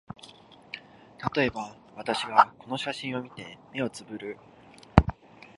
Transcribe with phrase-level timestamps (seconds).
[1.19, 4.35] たとえば、私がこの写真を見て、眼をつぶる